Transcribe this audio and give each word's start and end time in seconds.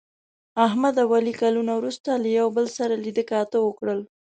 احمد 0.67 0.95
او 1.03 1.09
علي 1.17 1.33
کلونه 1.41 1.71
وروسته 1.75 2.09
یو 2.37 2.47
له 2.49 2.53
بل 2.55 2.65
سره 2.77 2.93
لیده 3.05 3.23
کاته 3.31 3.57
وکړل. 3.61 3.99